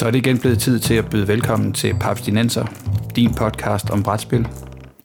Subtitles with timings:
[0.00, 2.66] Så er det igen blevet tid til at byde velkommen til Papstinenser,
[3.16, 4.48] din podcast om brætspil.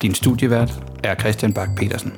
[0.01, 0.71] Din studievært
[1.03, 2.13] er Christian Bak petersen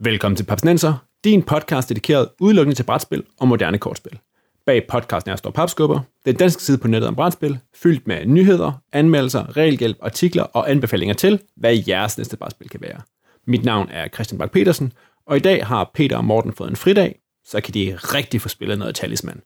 [0.00, 0.94] Velkommen til Papstinenser,
[1.24, 4.18] din podcast dedikeret udelukkende til brætspil og moderne kortspil.
[4.66, 8.72] Bag podcasten er står Papskubber, den danske side på nettet om brætspil, fyldt med nyheder,
[8.92, 13.00] anmeldelser, regelhjælp, artikler og anbefalinger til, hvad jeres næste brætspil kan være.
[13.46, 14.92] Mit navn er Christian Bak petersen
[15.26, 18.48] og i dag har Peter og Morten fået en fridag, så kan de rigtig få
[18.48, 19.40] spillet noget talisman.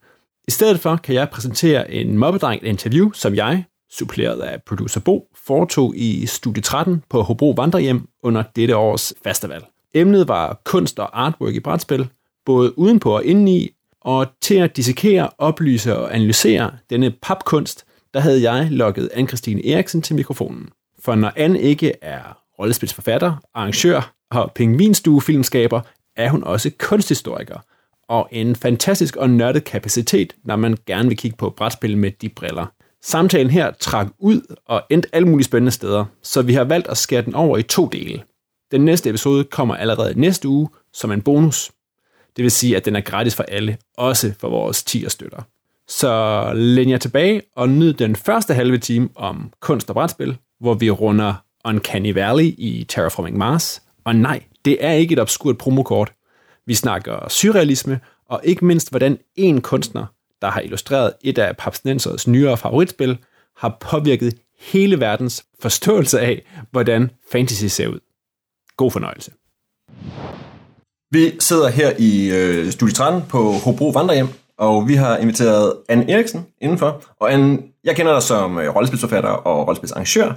[0.48, 5.28] I stedet for kan jeg præsentere en mobbedreng interview, som jeg, suppleret af producer Bo,
[5.34, 9.62] foretog i Studie 13 på Hobro Vandrehjem under dette års festival.
[9.94, 12.08] Emnet var kunst og artwork i brætspil,
[12.44, 18.50] både udenpå og indeni, og til at dissekere, oplyse og analysere denne papkunst, der havde
[18.50, 20.68] jeg lukket Anne-Christine Eriksen til mikrofonen.
[20.98, 22.22] For når Anne ikke er
[22.58, 25.80] rollespilsforfatter, arrangør og pingvinstuefilmskaber,
[26.16, 27.58] er hun også kunsthistoriker–
[28.08, 32.28] og en fantastisk og nørdet kapacitet, når man gerne vil kigge på brætspil med de
[32.28, 32.66] briller.
[33.02, 36.96] Samtalen her trak ud og endte alle mulige spændende steder, så vi har valgt at
[36.96, 38.22] skære den over i to dele.
[38.70, 41.70] Den næste episode kommer allerede næste uge som en bonus.
[42.36, 45.42] Det vil sige, at den er gratis for alle, også for vores 10 støtter.
[45.88, 50.74] Så læn jer tilbage og nyd den første halve time om kunst og brætspil, hvor
[50.74, 53.82] vi runder Uncanny Valley i Terraforming Mars.
[54.04, 56.12] Og nej, det er ikke et obskurt promokort.
[56.66, 60.06] Vi snakker surrealisme, og ikke mindst, hvordan en kunstner,
[60.42, 63.18] der har illustreret et af Papsnensers nyere favoritspil,
[63.56, 68.00] har påvirket hele verdens forståelse af, hvordan fantasy ser ud.
[68.76, 69.32] God fornøjelse.
[71.10, 74.28] Vi sidder her i øh, Studie 13 på Hobro Vandrehjem,
[74.58, 77.04] og vi har inviteret Anne Eriksen indenfor.
[77.20, 80.32] Og Anne, jeg kender dig som øh, rollespilsforfatter og rollespilsarrangør,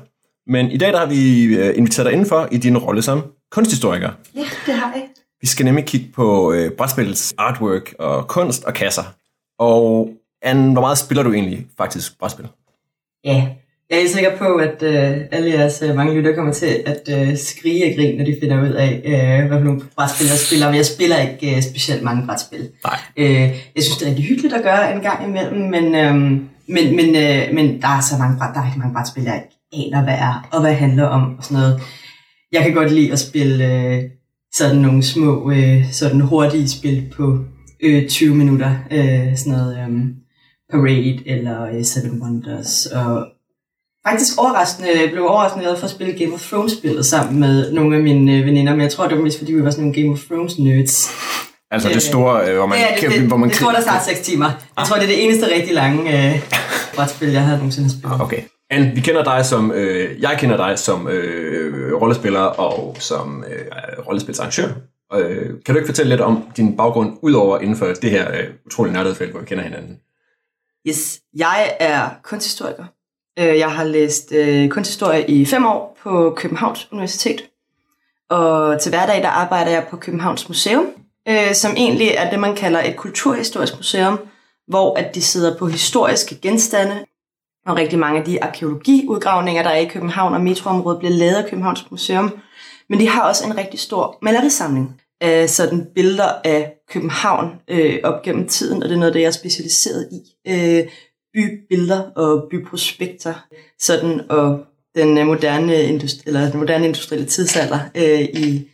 [0.48, 4.12] men i dag der har vi øh, inviteret dig indenfor i din rolle som kunsthistoriker.
[4.36, 5.08] Ja, det har jeg.
[5.42, 9.04] Vi skal nemlig kigge på øh, brætspillets artwork og kunst og kasser.
[9.60, 10.10] Og
[10.42, 12.48] Anne, hvor meget spiller du egentlig faktisk brætspil?
[13.26, 13.48] Ja,
[13.90, 17.38] jeg er sikker på, at øh, alle jeres øh, mange lytter kommer til at øh,
[17.38, 20.68] skrige af grin, når de finder ud af, øh, hvad for nogle brætspil jeg spiller.
[20.68, 22.70] Men jeg spiller ikke øh, specielt mange brætspil.
[22.84, 23.00] Nej.
[23.18, 23.42] Øh,
[23.76, 26.16] jeg synes, det er rigtig hyggeligt at gøre en gang imellem, men, øh,
[26.76, 29.44] men, men, øh, men der er så mange, bræt, der er rigtig mange brætspil, jeg
[29.44, 31.82] ikke aner, hvad er, og hvad handler om og sådan noget.
[32.52, 34.04] Jeg kan godt lide at spille øh,
[34.54, 37.38] sådan nogle små, øh, sådan hurtige spil på
[37.84, 38.76] øh, 20 minutter.
[38.92, 40.06] Øh, sådan noget øh,
[40.72, 42.86] Parade eller øh, Seven Wonders.
[42.86, 43.28] Og
[44.08, 48.38] faktisk overraskende, blev overraskende for at spille Game of Thrones-spillet sammen med nogle af mine
[48.38, 50.20] øh, veninder, men jeg tror, det var mest fordi, vi var sådan nogle Game of
[50.20, 51.10] Thrones-nerds.
[51.72, 52.80] Altså det store, øh, hvor man...
[52.80, 54.52] Ja, det, det, hvor man det store, der tager 6 timer.
[54.78, 56.42] Jeg tror, det er det eneste rigtig lange øh,
[56.96, 58.14] brætspil, jeg har nogensinde spillet.
[58.14, 58.42] Ah, okay.
[58.70, 63.66] Anne, vi kender dig som, øh, jeg kender dig som øh, rollespiller og som øh,
[64.08, 64.68] rollespilsarrangør.
[65.14, 68.48] Øh, kan du ikke fortælle lidt om din baggrund, udover inden for det her øh,
[68.66, 70.00] utrolig nørdede felt, hvor vi kender hinanden?
[70.88, 72.86] Yes, jeg er kunsthistoriker.
[73.40, 77.44] Øh, jeg har læst øh, kunsthistorie i fem år på Københavns Universitet.
[78.30, 80.86] Og til hverdag der arbejder jeg på Københavns Museum,
[81.30, 84.20] øh, som egentlig er det, man kalder et kulturhistorisk museum,
[84.68, 87.06] hvor at de sidder på historiske genstande,
[87.70, 91.50] og rigtig mange af de arkeologiudgravninger, der er i København og metroområdet, bliver lavet af
[91.50, 92.34] Københavns Museum.
[92.90, 98.00] Men de har også en rigtig stor malerisamling øh, af sådan billeder af København øh,
[98.04, 100.52] op gennem tiden, og det er noget, det jeg er specialiseret i.
[100.52, 100.88] Øh,
[101.34, 103.34] bybilleder og byprospekter,
[103.80, 104.60] sådan og
[104.96, 108.70] den øh, moderne, industri- eller den moderne industrielle tidsalder øh, i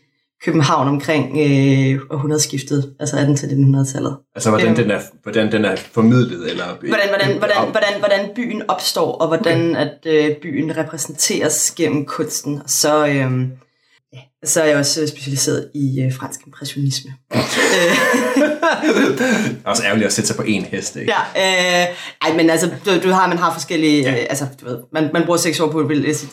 [0.45, 4.17] København omkring øh, århundredeskiftet, altså 18 til 1900-tallet.
[4.35, 6.51] Altså hvordan, øhm, den, er, hvordan den er formidlet?
[6.51, 9.81] Eller, hvordan, hvordan, hvordan, hvordan, hvordan byen opstår, og hvordan okay.
[9.81, 12.61] at øh, byen repræsenteres gennem kunsten.
[12.65, 13.31] Så, øh,
[14.45, 17.11] så er jeg også specialiseret i øh, fransk impressionisme.
[17.31, 17.39] det
[19.65, 21.13] er også ærgerligt at sætte sig på en hest, ikke?
[21.35, 21.87] Ja, øh,
[22.21, 24.11] ej, men altså, du, du har, man har forskellige, ja.
[24.11, 25.79] øh, altså, du ved, man, man bruger seks år på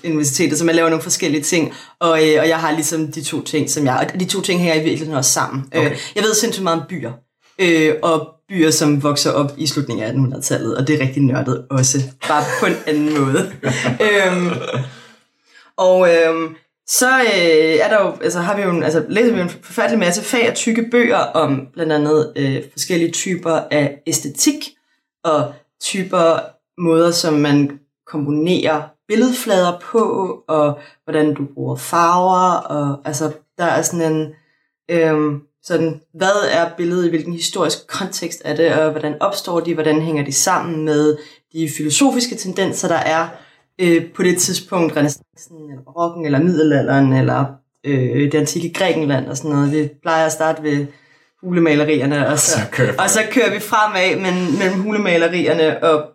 [0.04, 3.42] universitetet, så man laver nogle forskellige ting, og, øh, og jeg har ligesom de to
[3.42, 5.64] ting, som jeg, og de to ting hænger i virkeligheden også sammen.
[5.74, 5.90] Øh, okay.
[5.90, 7.12] Øh, jeg ved sindssygt meget om byer,
[7.58, 11.64] øh, og byer, som vokser op i slutningen af 1800-tallet, og det er rigtig nørdet
[11.70, 13.52] også, bare på en anden måde.
[14.06, 14.50] øhm,
[15.76, 16.56] og øhm,
[16.98, 19.50] så øh, er der jo, altså, har vi jo en, altså, læser vi jo en
[19.62, 24.70] forfærdelig masse fag og tykke bøger om blandt andet øh, forskellige typer af æstetik
[25.24, 26.38] og typer
[26.80, 33.82] måder, som man komponerer billedflader på, og hvordan du bruger farver, og altså, der er
[33.82, 34.28] sådan en,
[34.90, 39.74] øh, sådan, hvad er billedet, i hvilken historisk kontekst er det, og hvordan opstår de,
[39.74, 41.16] hvordan hænger de sammen med
[41.52, 43.28] de filosofiske tendenser, der er,
[43.82, 47.44] øh, på det tidspunkt, renaissancen, eller barokken, eller middelalderen, eller
[47.84, 49.72] øh, det antikke Grækenland og sådan noget.
[49.72, 50.86] Vi plejer at starte ved
[51.42, 56.08] hulemalerierne, og så, kører vi og så kører vi fremad men, mellem hulemalerierne og,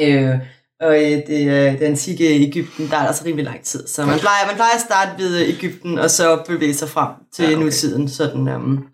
[0.00, 0.34] øh,
[0.80, 3.86] og øh, det, øh, det antikke Ægypten, der er altså rimelig lang tid.
[3.86, 7.44] Så man plejer, man plejer at starte ved Ægypten, og så bevæge sig frem til
[7.44, 7.62] Ja, okay.
[7.64, 8.08] nutiden.
[8.08, 8.86] Sådan, um,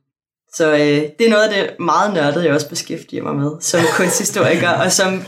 [0.54, 3.80] så øh, det er noget af det meget nørdede, jeg også beskæftiger mig med som
[3.96, 5.22] kunsthistoriker, og som,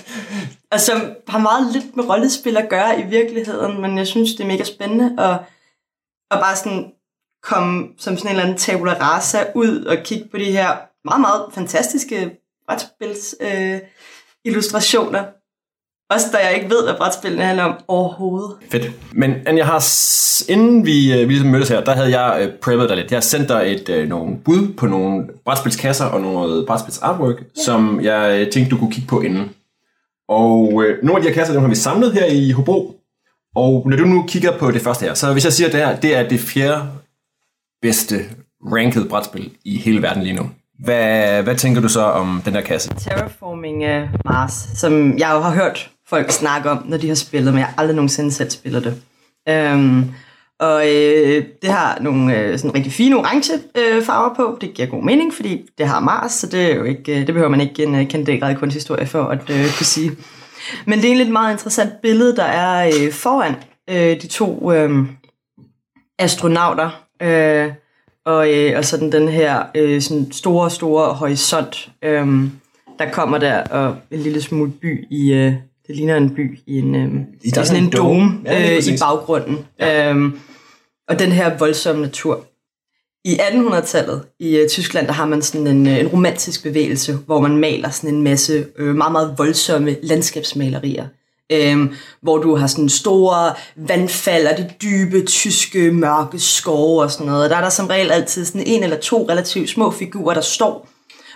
[0.71, 4.41] og som har meget lidt med rollespil at gøre i virkeligheden, men jeg synes, det
[4.41, 5.39] er mega spændende at,
[6.31, 6.93] at bare sådan
[7.43, 11.21] komme som sådan en eller anden tabula rasa ud og kigge på de her meget,
[11.21, 13.81] meget fantastiske brætspils øh,
[14.45, 15.25] illustrationer.
[16.11, 18.51] Også da jeg ikke ved, hvad brætspillene handler om overhovedet.
[18.71, 18.91] Fedt.
[19.13, 19.85] Men jeg har,
[20.49, 23.11] inden vi, øh, vi ligesom mødtes her, der havde jeg øh, preppet dig lidt.
[23.11, 27.41] Jeg har sendt dig et, øh, nogle bud på nogle brætspilskasser og noget brætspils artwork,
[27.41, 27.63] ja.
[27.63, 29.51] som jeg øh, tænkte, du kunne kigge på inden.
[30.29, 32.97] Og øh, nogle af de her kasser, dem har vi samlet her i Hobro.
[33.57, 35.81] Og når du nu kigger på det første her, så hvis jeg siger, at det
[35.81, 36.83] her, det er det fjerde
[37.83, 38.17] bedste
[38.73, 40.51] ranked brætspil i hele verden lige nu.
[40.79, 42.91] Hvad, hvad tænker du så om den her kasse?
[42.99, 47.53] Terraforming af Mars, som jeg jo har hørt folk snakker om, når de har spillet,
[47.53, 49.03] men jeg har aldrig nogensinde selv spillet det.
[49.49, 50.05] Øhm,
[50.59, 54.59] og øh, det har nogle øh, sådan rigtig fine orange øh, farver på.
[54.61, 57.35] Det giver god mening, fordi det har Mars, så det, er jo ikke, øh, det
[57.35, 60.11] behøver man ikke en øh, kandidatgrad i kunsthistorie for at øh, kunne sige.
[60.85, 63.55] Men det er egentlig et meget interessant billede, der er øh, foran
[63.91, 65.07] øh, de to øh,
[66.19, 66.91] astronauter.
[67.23, 67.73] Øh,
[68.25, 72.27] og, øh, og sådan den her øh, sådan store, store horisont, øh,
[72.99, 75.55] der kommer der, og en lille smule by i, øh,
[75.87, 77.11] det ligner en by i en, øh,
[77.43, 79.59] i der er sådan en dome Ja, lige øh, i baggrunden.
[79.81, 80.15] Ja.
[80.15, 80.33] Øh,
[81.09, 82.45] og den her voldsomme natur.
[83.25, 87.41] I 1800-tallet i øh, Tyskland, der har man sådan en, øh, en romantisk bevægelse, hvor
[87.41, 91.07] man maler sådan en masse øh, meget, meget voldsomme landskabsmalerier.
[91.53, 97.27] Øhm, hvor du har sådan store vandfald og de dybe, tyske, mørke skove og sådan
[97.27, 97.51] noget.
[97.51, 100.89] Der er der som regel altid sådan en eller to relativt små figurer, der står.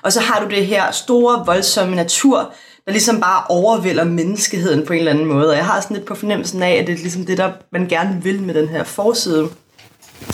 [0.02, 2.54] Og så har du det her store, voldsomme natur,
[2.90, 5.50] der ligesom bare overvælder menneskeheden på en eller anden måde.
[5.50, 7.86] Og jeg har sådan lidt på fornemmelsen af, at det er ligesom det, der man
[7.88, 9.48] gerne vil med den her forside.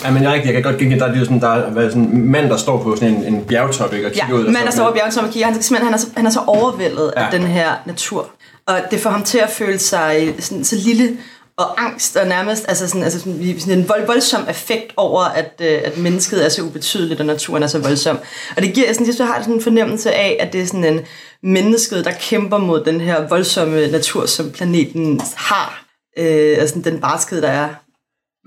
[0.03, 2.31] Ja, men jeg, jeg kan godt genkende, der er jo sådan, der er sådan en
[2.31, 4.45] mand, der står på sådan en, en bjergtop, ikke, og Ja, kigger ud.
[4.45, 6.39] og mand, der står på bjerget, og kigger, han, han, er så, han er så
[6.47, 7.21] overvældet ja.
[7.21, 7.25] Ja.
[7.25, 8.29] af den her natur.
[8.65, 11.09] Og det får ham til at føle sig sådan, så lille
[11.57, 15.53] og angst, og nærmest altså sådan, altså sådan, sådan en vold, voldsom effekt over, at,
[15.61, 18.19] øh, at mennesket er så ubetydeligt, og naturen er så voldsom.
[18.55, 20.99] Og det giver, sådan, jeg har sådan en fornemmelse af, at det er sådan en
[21.43, 25.85] mennesket, der kæmper mod den her voldsomme natur, som planeten har.
[26.17, 27.69] Øh, altså den barskhed, der er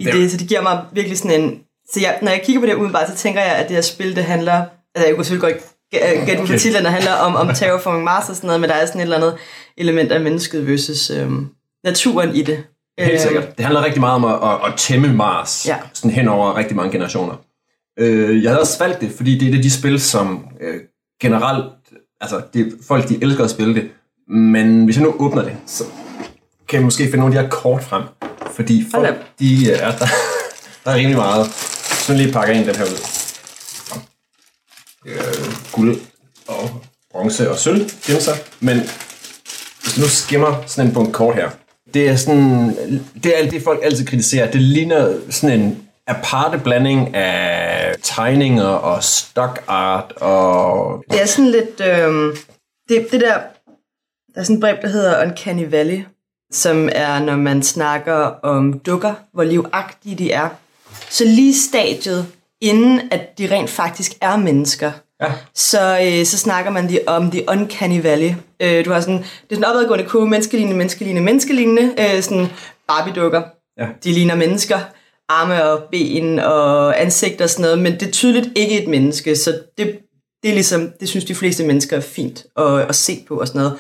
[0.00, 0.10] i Ja.
[0.12, 0.30] det.
[0.30, 1.60] Så det giver mig virkelig sådan en...
[1.92, 4.16] Så jeg, når jeg kigger på det umiddelbart, så tænker jeg, at det her spil,
[4.16, 4.64] det handler...
[4.94, 5.64] Altså, jeg kunne selvfølgelig godt
[5.94, 8.76] gæ- gætte på titlen, der handler om, om terraforming Mars og sådan noget, men der
[8.76, 9.36] er sådan et eller andet
[9.76, 11.48] element af mennesket versus øhm,
[11.84, 12.64] naturen i det.
[13.04, 13.56] Helt Øhm, sikkert.
[13.56, 15.76] Det handler rigtig meget om at, at, at tæmme Mars, Ja.
[15.92, 17.34] sådan hen over rigtig mange generationer.
[17.98, 20.80] Øh, jeg havde også valgt det, fordi det er et af de spil, som øh,
[21.22, 21.64] generelt,
[22.20, 23.90] altså det, folk de elsker at spille det,
[24.28, 25.84] men hvis jeg nu åbner det, så
[26.68, 28.02] kan jeg måske finde nogle af de her kort frem,
[28.52, 29.22] fordi Hold folk, da.
[29.38, 30.06] de, øh, er, der,
[30.84, 31.46] der er rimelig meget.
[32.06, 32.98] Så lige pakker en den her ud.
[35.06, 35.96] Øh, guld
[36.48, 36.70] og
[37.12, 38.76] bronze og sølv gemmer sig, men
[39.82, 41.50] hvis du nu skimmer sådan en bunke kort her,
[41.94, 42.76] det er sådan,
[43.22, 44.50] det er alt det, folk altid kritiserer.
[44.50, 51.04] Det ligner sådan en aparte blanding af tegninger og stock art og...
[51.10, 51.80] Det er sådan lidt...
[51.80, 52.36] Øh,
[52.88, 53.38] det, det der...
[54.34, 56.02] Der er sådan et brev, der hedder Uncanny Valley,
[56.52, 60.48] som er, når man snakker om dukker, hvor livagtige de er.
[61.10, 62.26] Så lige stadiet,
[62.60, 65.32] inden at de rent faktisk er mennesker, Ja.
[65.54, 68.30] så, øh, så snakker man de, om The Uncanny Valley.
[68.62, 72.46] Øh, du har sådan, det er sådan opadgående kurve, menneskelignende, menneskelignende, menneskelignende, øh, sådan
[72.88, 73.42] Barbie-dukker.
[73.78, 73.86] Ja.
[74.04, 74.78] De ligner mennesker,
[75.28, 79.36] arme og ben og ansigt og sådan noget, men det er tydeligt ikke et menneske,
[79.36, 79.98] så det,
[80.42, 83.46] det er ligesom, det synes de fleste mennesker er fint at, at se på og
[83.46, 83.78] sådan noget.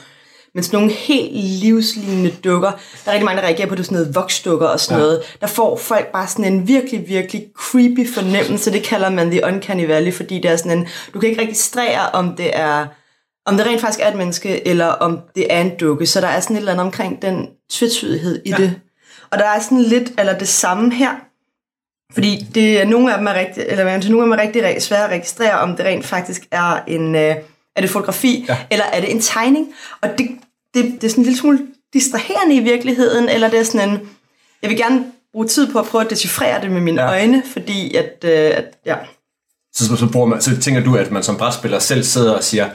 [0.54, 2.70] Men sådan nogle helt livslignende dukker,
[3.04, 5.04] der er rigtig mange, der reagerer på det, sådan noget voksdukker og sådan ja.
[5.04, 8.72] noget, der får folk bare sådan en virkelig, virkelig creepy fornemmelse.
[8.72, 12.10] Det kalder man The Uncanny Valley, fordi det er sådan en, du kan ikke registrere,
[12.10, 12.86] om det er,
[13.46, 16.06] om det rent faktisk er et menneske, eller om det er en dukke.
[16.06, 18.56] Så der er sådan et eller andet omkring den tvetydighed i ja.
[18.56, 18.80] det.
[19.30, 21.10] Og der er sådan lidt, eller det samme her,
[22.12, 25.04] fordi det er nogle af dem er rigtig, eller nogle af dem er rigtig svære
[25.04, 27.36] at registrere, om det rent faktisk er en, øh,
[27.80, 28.56] er det fotografi, ja.
[28.70, 29.68] eller er det en tegning.
[30.02, 30.28] Og det,
[30.74, 31.58] det, det er sådan en lille smule
[31.92, 34.08] distraherende i virkeligheden, eller det er sådan en,
[34.62, 37.08] jeg vil gerne bruge tid på at prøve at decifrere det med mine Ja.
[37.08, 38.96] øjne, fordi at, øh, at ja,
[39.74, 42.44] Så, så, så, bruger man, så tænker du, at man som brætspiller selv sidder og
[42.44, 42.70] siger,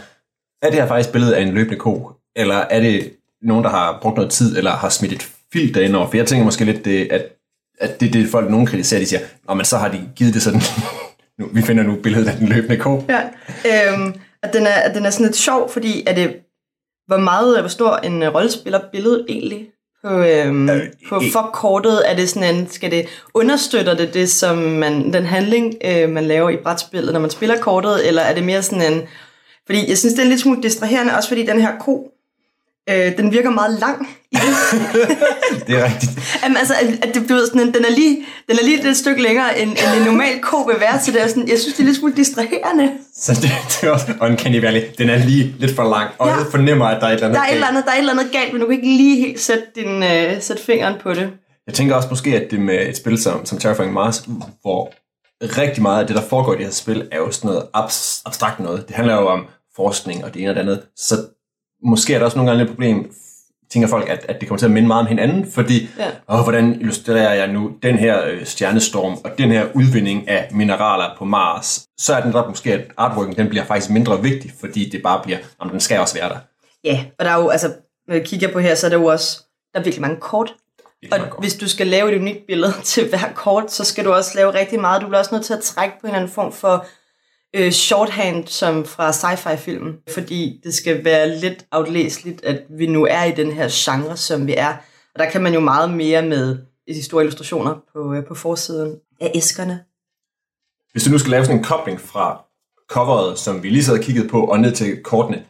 [0.62, 2.12] er det her faktisk billedet af en løbende ko?
[2.36, 6.10] Eller er det nogen, der har brugt noget tid, eller har smidt et filter indover?
[6.10, 7.26] For jeg tænker måske lidt, det, at,
[7.80, 10.34] at det er det, folk nogen kritiserer, de siger, Nå, men så har de givet
[10.34, 10.62] det sådan
[11.40, 13.04] Nu, vi finder nu billedet af den løbende ko.
[13.10, 13.22] Ja.
[13.94, 14.14] Øhm,
[14.48, 16.36] at den er, at den er sådan lidt sjov, fordi er det,
[17.08, 19.68] hvor meget, hvor stor en øh, rollespiller billedet egentlig
[20.04, 22.12] på, øhm, Øh, øh, på i- for kortet?
[22.12, 26.26] Er det sådan en, skal det, understøtter det det, som man, den handling, øh, man
[26.26, 29.02] laver i brætspillet, når man spiller kortet, eller er det mere sådan en,
[29.66, 32.12] fordi jeg synes, det er lidt smule distraherende, også fordi den her ko,
[32.90, 34.08] øh, den virker meget lang
[35.68, 35.76] det.
[35.80, 36.12] Er rigtigt.
[36.44, 38.18] Jamen, altså, at, at det, du ved, sådan en, den, er lige,
[38.50, 41.24] den er lige et stykke længere, end, end en normal ko vil være, så det
[41.24, 42.92] er sådan, jeg synes, det er lidt smule distraherende.
[43.18, 43.52] Så det,
[43.82, 44.82] det er også Uncanny Valley.
[44.98, 46.36] Den er lige lidt for lang, og Ja.
[46.36, 47.96] jeg fornemmer, at der er et eller andet Der er, et eller andet, der er
[47.96, 50.96] et eller andet galt, men du kan ikke lige helt sætte, din, øh, sætte fingeren
[51.04, 51.30] på det.
[51.68, 54.24] Jeg tænker også måske, at det med et spil som, som Terraforming Mars,
[54.62, 54.94] hvor
[55.42, 58.22] rigtig meget af det, der foregår i det her spil, er jo sådan noget abs-
[58.26, 58.88] abstrakt noget.
[58.88, 60.82] Det handler jo om forskning og det ene og det andet.
[60.98, 61.16] Så
[61.86, 63.12] måske er der også nogle gange lidt problem,
[63.70, 66.08] tænker folk, at, at det kommer til at minde meget om hinanden, fordi, Ja.
[66.36, 71.16] åh, hvordan illustrerer jeg nu den her øh, stjernestorm og den her udvinding af mineraler
[71.18, 74.90] på Mars, så er den der måske, at artworken den bliver faktisk mindre vigtig, fordi
[74.90, 76.38] det bare bliver, om den skal også være der.
[76.84, 77.74] Ja, og der er jo, altså,
[78.08, 79.40] når jeg kigger på her, så er der jo også,
[79.74, 80.54] der er virkelig mange kort.
[81.10, 81.44] Meget Og godt.
[81.44, 84.54] hvis du skal lave et unikt billede til hver kort, så skal du også lave
[84.54, 85.02] rigtig meget.
[85.02, 86.86] Du bliver også nødt til at trække på en eller anden form for
[87.56, 89.94] øh, shorthand, som fra sci-fi-filmen.
[90.10, 94.48] Fordi det skal være lidt outlæseligt, at vi nu er i den her genre, som
[94.48, 94.74] vi er.
[95.14, 96.58] Og der kan man jo meget mere med
[96.88, 99.84] de store illustrationer på, øh, på forsiden af æskerne.
[100.92, 102.46] Hvis du nu skal lave sådan en kobling fra
[102.90, 105.46] coveret, som vi lige sad og kiggede på, og ned til kortene,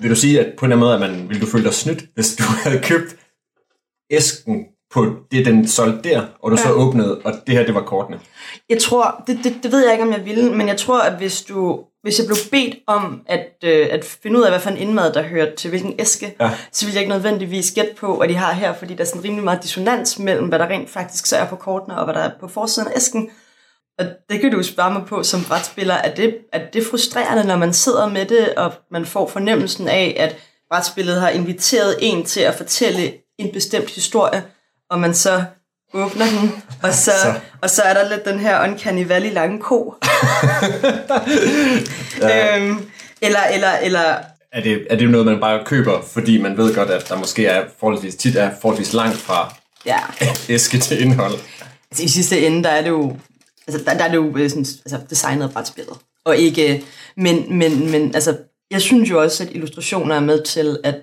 [0.00, 1.74] vil du sige, at på en eller anden måde, at man, vil du føle dig
[1.74, 3.16] snydt, hvis du havde købt
[4.10, 6.62] æsken på det, den solgte der, og du ja.
[6.62, 8.20] så åbnede, og det her, det var kortene.
[8.68, 11.16] Jeg tror, det, det, det ved jeg ikke, om jeg ville, men jeg tror, at
[11.18, 14.70] hvis du hvis jeg blev bedt om at, øh, at finde ud af, hvad for
[14.70, 16.50] en indmad, der hører til hvilken æske, Ja.
[16.72, 19.24] så vil jeg ikke nødvendigvis gætte på, hvad de har her, fordi der er sådan
[19.24, 22.20] rimelig meget dissonans mellem, hvad der rent faktisk så er på kortene, og hvad der
[22.20, 23.30] er på forsiden af æsken.
[23.98, 25.94] Og det kan du jo spørge mig på som brætspiller.
[25.94, 30.16] Er det, er det frustrerende, når man sidder med det, og man får fornemmelsen af,
[30.18, 30.36] at
[30.70, 34.42] brætspillet har inviteret en til at fortælle en bestemt historie,
[34.92, 35.44] og man så
[35.94, 37.34] åbner den, og så, Så.
[37.60, 39.94] og så er der lidt den her Uncanny Valley lange ko.
[42.22, 42.88] øhm,
[43.22, 44.14] eller, eller, eller,
[44.52, 47.46] Er det, er det noget, man bare køber, fordi man ved godt, at der måske
[47.46, 49.54] er forholdsvis, tit er forholdsvis langt fra
[49.86, 49.98] ja,
[50.54, 51.34] æske til indhold?
[51.90, 53.16] altså i sidste ende, der er det jo,
[53.66, 55.96] altså der, der er det jo øh, sådan, altså, designet af brætspillet.
[56.24, 56.84] Og ikke,
[57.16, 58.36] men, men, men altså,
[58.70, 60.94] jeg synes jo også, at illustrationer er med til at,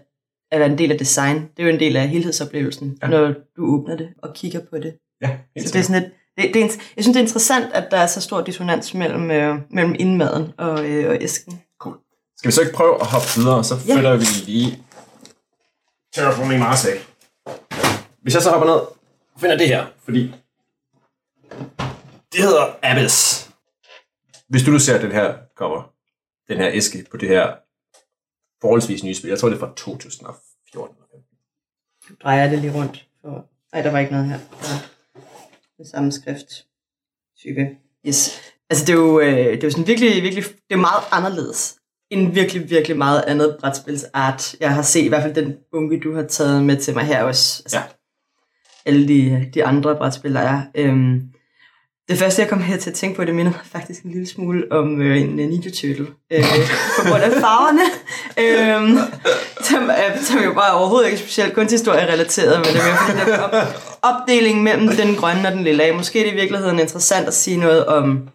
[0.52, 1.36] at være en del af design.
[1.42, 3.08] Det er jo en del af helhedsoplevelsen, ja.
[3.08, 3.28] når
[3.58, 4.94] du åbner det og kigger på det.
[5.22, 5.30] Ja,
[5.60, 6.66] Så det er sådan et, det, det er,
[6.96, 10.54] jeg synes, det er interessant, at der er så stor dissonans mellem, øh, mellem indmaden
[10.58, 11.62] og, øh, og æsken.
[11.80, 11.98] Cool.
[12.38, 13.94] Skal vi så ikke prøve at hoppe videre, så Ja.
[13.96, 14.84] flytter vi lige
[16.14, 17.08] Terraforming Mars væk.
[18.22, 18.98] Hvis jeg så hopper ned og
[19.42, 20.34] finder det her, fordi
[22.34, 23.50] det hedder Abyss.
[24.50, 25.94] Hvis du nu ser den her cover,
[26.48, 27.52] den her æske på det her
[28.62, 30.96] forholdsvis nye spil, jeg tror det er fra 2014.
[32.10, 33.08] Nu drejer det lige rundt.
[33.22, 33.46] For...
[33.74, 34.38] Nej, der var ikke noget her.
[34.38, 34.80] Der er
[35.78, 36.66] den samme skrift.
[37.40, 37.68] Type.
[38.08, 38.42] Yes.
[38.70, 41.76] Altså, det er jo, øh, det er jo sådan virkelig, virkelig, det er meget anderledes
[42.10, 45.06] end virkelig, virkelig meget andet brætspilsart, jeg har set.
[45.06, 47.64] I hvert fald den bunke, du har taget med til mig her også.
[47.66, 47.84] Altså, Ja.
[48.86, 50.62] Alle de, de andre brætspil, der er.
[50.76, 51.22] Øhm,
[52.10, 54.72] det første, jeg kom her til at tænke på, det minder faktisk en lille smule
[54.72, 56.08] om øh, en øh, Ninja Turtle.
[56.32, 56.44] Øh,
[57.00, 57.82] på grund af farverne.
[58.44, 58.98] øhm,
[59.62, 63.38] som, er, som jo bare overhovedet ikke specielt kunsthistorie-relateret, men det er mere fordi, der
[63.38, 63.56] er op,
[64.02, 65.96] opdeling mellem den grønne og den lille af.
[65.96, 68.30] Måske er det i virkeligheden interessant at sige noget om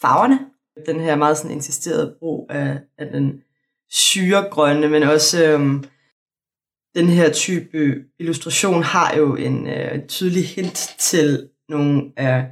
[0.00, 0.38] farverne.
[0.86, 3.32] Den her meget sådan insisterede brug af, af den
[3.90, 5.84] syregrønne, men også øhm,
[6.94, 12.46] den her type illustration har jo en øh, tydelig hint til nogle af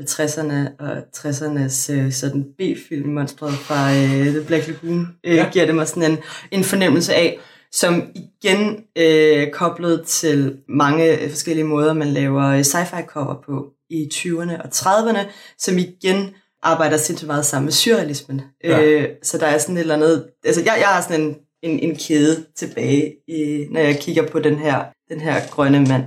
[0.00, 5.48] 50'erne og 60'ernes øh, sådan B-filmmonstre fra øh, The Black Lagoon, øh, Ja.
[5.52, 6.18] giver det mig sådan en,
[6.50, 7.38] en fornemmelse af,
[7.72, 14.08] som igen øh, koblet til mange forskellige måder, man laver øh, sci-fi cover på i
[14.14, 15.18] 20'erne og 30'erne,
[15.58, 16.30] som igen
[16.62, 18.40] arbejder sindssygt meget sammen med surrealismen.
[18.64, 18.82] Ja.
[18.84, 21.78] Øh, så der er sådan et eller andet, altså jeg, jeg har sådan en, en,
[21.90, 26.04] en kæde tilbage, i, når jeg kigger på den her, den her grønne mand,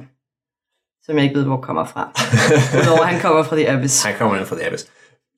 [1.05, 2.11] som jeg ikke ved, hvor kommer fra.
[2.81, 4.03] Udover han kommer fra The Abyss.
[4.03, 4.87] Han kommer fra The Abyss.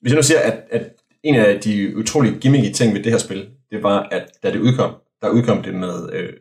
[0.00, 0.82] Hvis jeg nu siger, at, at
[1.22, 4.58] en af de utrolig gimmicky ting ved det her spil, det var, at da det
[4.60, 6.32] udkom, der udkom det med øh,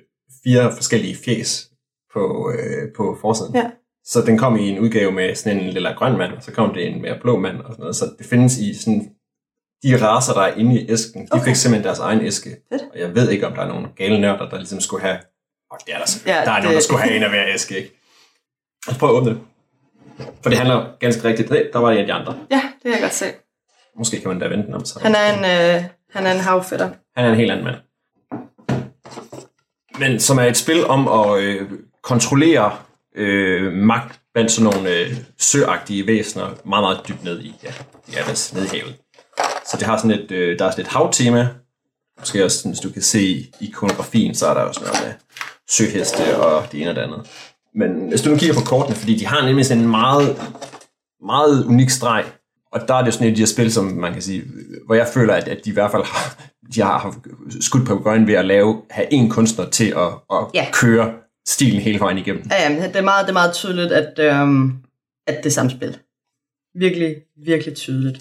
[0.43, 1.69] fire forskellige fjes
[2.13, 3.55] på, øh, på forsiden.
[3.55, 3.71] Ja.
[4.05, 6.73] Så den kom i en udgave med sådan en lille grøn mand, og så kom
[6.73, 7.95] det en mere blå mand og sådan noget.
[7.95, 9.09] Så det findes i sådan
[9.83, 11.45] de raser, der er inde i æsken, de Okay.
[11.45, 12.49] fik simpelthen deres egen æske.
[12.71, 12.81] Fedt.
[12.93, 15.17] Og jeg ved ikke, om der er nogen gale nørder, der ligesom skulle have...
[15.71, 17.45] Og det er der, ja, der er det- nogen, der skulle have en af hver
[17.53, 18.02] æske, ikke?
[18.87, 19.39] Lad os prøve at åbne det.
[20.41, 21.49] For det handler ganske rigtigt.
[21.73, 22.37] Der var en af de andre.
[22.51, 23.25] Ja, det kan jeg godt se.
[23.97, 25.01] Måske kan man da vente den om sig.
[25.01, 26.89] Han er en, øh, han er en havfætter.
[27.15, 27.75] Han er en helt anden mand.
[29.99, 31.69] Men som er et spil om at øh,
[32.03, 32.77] kontrollere
[33.15, 37.73] øh, magt blandt sådan nogle øh, søagtige væsener meget, meget dybt ned i, ja,
[38.07, 38.95] i Atlas, ned i havet.
[39.65, 41.47] Så det har sådan et, øh, der er sådan et havtema.
[42.19, 45.03] Måske også, sådan, hvis du kan se i ikonografien, så er der jo sådan noget
[45.05, 45.13] med
[45.69, 47.27] søheste og det ene og det andet.
[47.75, 50.37] Men hvis du nu kigger på kortene, fordi de har nemlig sådan en meget,
[51.25, 52.25] meget unik streg,
[52.71, 54.43] og der er det jo sådan et af de her spil, som man kan sige,
[54.85, 56.43] hvor jeg føler, at, at de i hvert fald har,
[56.75, 57.15] de har
[57.61, 60.67] skudt på gøjen ved at lave, have en kunstner til at, at Ja.
[60.73, 61.13] køre
[61.47, 62.43] stilen hele vejen igennem.
[62.51, 64.73] Ja, ja, det er meget, det er meget tydeligt, at, øhm,
[65.27, 65.97] at det er samspil.
[66.75, 67.15] Virkelig,
[67.45, 68.17] virkelig tydeligt.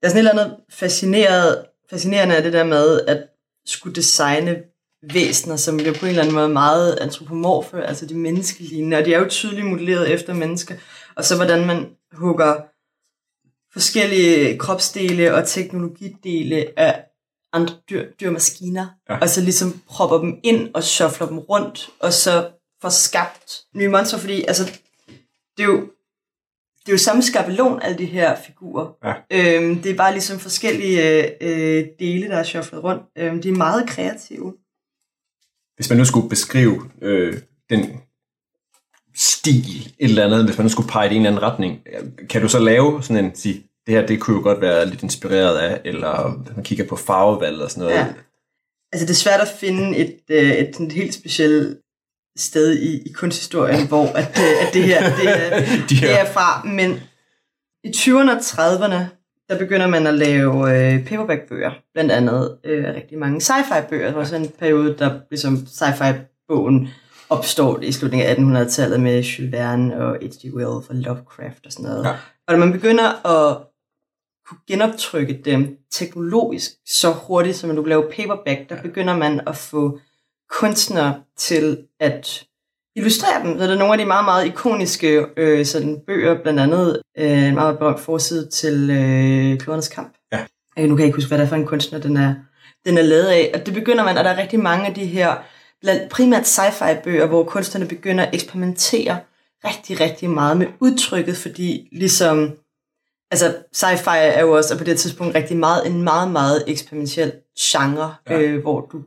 [0.00, 3.22] Der er sådan et eller andet fascineret, fascinerende af det der med, at
[3.66, 4.56] skulle designe
[5.12, 9.14] væsener, som bliver på en eller anden måde meget antropomorfe, altså de menneskelignende, og de
[9.14, 10.74] er jo tydeligt modelleret efter mennesker,
[11.16, 12.54] og så hvordan man hugger
[13.72, 17.04] forskellige kropsdele og teknologidele af
[17.52, 19.18] andre dyr, dyrmaskiner, Ja.
[19.18, 22.50] og så ligesom propper dem ind og shuffler dem rundt, og så
[22.82, 24.64] får skabt nye monstre, fordi altså,
[25.56, 25.80] det er jo,
[26.80, 28.86] det er jo samme skabelon, alle de her figurer.
[29.04, 29.14] Ja.
[29.30, 31.02] Øhm, det er bare ligesom forskellige
[31.42, 33.02] øh, dele, der er shufflet rundt.
[33.18, 34.54] Øhm, de er meget kreative.
[35.76, 37.38] Hvis man nu skulle beskrive øh,
[37.70, 38.00] den
[39.16, 41.80] stil, et eller andet, hvis man nu skulle pege det i en eller anden retning,
[42.30, 45.02] kan du så lave sådan en, sige, det her, det kunne jo godt være lidt
[45.02, 47.94] inspireret af, eller hvis man kigger på farvevalg og sådan noget.
[47.96, 48.06] Ja.
[48.92, 51.78] Altså det er svært at finde et, øh, et, sådan et helt specielt
[52.38, 56.20] sted i, i kunsthistorien, hvor at, øh, at det her det er, De her- det
[56.20, 56.62] er fra.
[56.64, 57.00] Men
[57.84, 59.15] i 20'erne og 30'erne,
[59.48, 61.72] der begynder man at lave øh, paperback-bøger.
[61.94, 64.06] Blandt andet øh, rigtig mange sci-fi-bøger.
[64.06, 66.88] Det var sådan en periode, der ligesom sci-fi-bogen
[67.28, 70.54] opstår i slutningen af 1800-tallet med Jules Verne og H.G.
[70.54, 72.04] Wells og Lovecraft og sådan noget.
[72.04, 72.14] Ja.
[72.46, 73.58] Og når man begynder at
[74.46, 79.40] kunne genoptrykke dem teknologisk så hurtigt, som man nu kan lave paperback, der begynder man
[79.46, 79.98] at få
[80.50, 82.46] kunstnere til at
[82.96, 83.58] illustrere dem.
[83.58, 87.42] Så der er nogle af de meget, meget ikoniske øh, sådan bøger, blandt andet øh,
[87.48, 90.14] en meget berømt forside til øh, Klodernes Kamp.
[90.32, 90.38] Ja.
[90.78, 92.34] Øh, nu kan jeg ikke huske, hvad det er for en kunstner, den er,
[92.86, 93.50] den er lavet af.
[93.54, 95.36] Og det begynder man, og der er rigtig mange af de her,
[95.80, 99.18] blandt primært sci-fi bøger, hvor kunstnerne begynder at eksperimentere
[99.64, 102.52] rigtig, rigtig meget med udtrykket, fordi ligesom
[103.30, 108.14] altså sci-fi er jo også på det tidspunkt rigtig meget en meget, meget eksperimentel genre,
[108.30, 108.40] ja.
[108.40, 108.98] øh, hvor du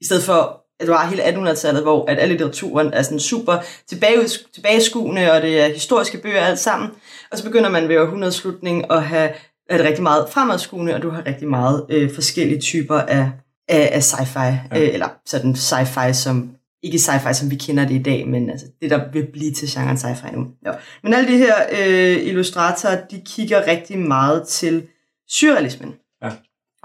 [0.00, 3.56] i stedet for, at du har hele 1800-tallet, hvor at al litteraturen er sådan super
[3.88, 6.90] tilbage, tilbageskuende, og det er historiske bøger alt sammen,
[7.30, 9.30] og så begynder man ved århundredeslutningen at have
[9.68, 13.30] er det rigtig meget fremadskuende, og du har rigtig meget øh, forskellige typer af,
[13.68, 14.82] af, af sci-fi, ja.
[14.82, 16.50] øh, eller sådan sci-fi, som
[16.82, 19.68] ikke sci-fi, som vi kender det i dag, men altså det, der vil blive til
[19.68, 20.46] genren sci-fi nu.
[20.66, 20.72] Ja.
[21.02, 24.86] Men alle de her øh, illustratorer, de kigger rigtig meget til
[25.28, 25.94] surrealismen.
[26.22, 26.30] Ja.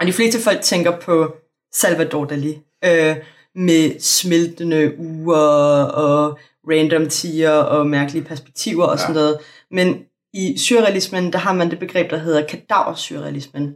[0.00, 1.34] Og de fleste folk tænker på
[1.74, 3.16] Salvador Dali, øh,
[3.54, 6.38] med smeltende uger og
[6.70, 9.38] random tier og mærkelige perspektiver og sådan noget.
[9.70, 13.74] Men i surrealismen, der har man det begreb, der hedder kadaversurrealismen,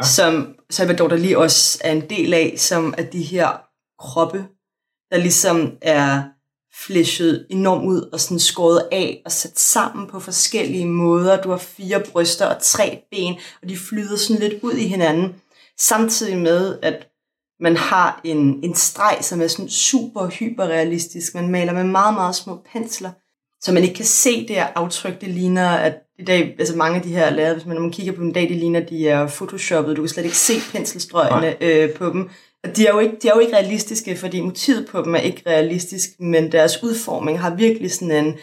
[0.00, 0.06] ja.
[0.06, 3.48] som Salvador Dali også er en del af, som er de her
[3.98, 4.46] kroppe,
[5.10, 6.22] der ligesom er
[6.86, 11.42] flæshet enormt ud og sådan skåret af og sat sammen på forskellige måder.
[11.42, 15.34] Du har fire bryster og tre ben, og de flyder sådan lidt ud i hinanden.
[15.78, 17.08] Samtidig med, at
[17.60, 21.34] man har en, en streg, som er sådan super hyperrealistisk.
[21.34, 23.10] Man maler med meget, meget små pensler,
[23.60, 25.20] så man ikke kan se det her aftryk.
[25.20, 27.82] Det ligner, at i dag, altså mange af de her er lavet, hvis man, når
[27.82, 29.96] man kigger på dem i dag, de ligner, de er photoshoppet.
[29.96, 32.30] Du kan slet ikke se penselstrøgene øh, på dem.
[32.64, 35.18] Og de er, jo ikke, de er jo ikke realistiske, fordi motivet på dem er
[35.18, 38.34] ikke realistisk, men deres udforming har virkelig sådan en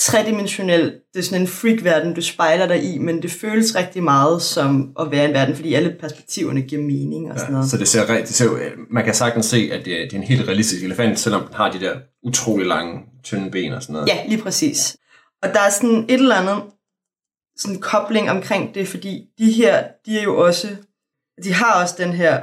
[0.00, 4.42] tredimensionel, det er sådan en freak-verden, du spejler dig i, men det føles rigtig meget
[4.42, 7.70] som at være en verden, fordi alle perspektiverne giver mening og sådan noget.
[7.70, 8.58] Så det ser, det ser jo,
[8.90, 11.54] man kan sagtens se, at det er, det er en helt realistisk elefant, selvom den
[11.54, 14.08] har de der utrolig lange, tynde ben og sådan noget.
[14.08, 14.96] Ja, lige præcis.
[15.42, 16.62] Og der er sådan et eller andet
[17.56, 20.68] sådan kobling omkring det, fordi de her, de er jo også,
[21.44, 22.40] de har også den her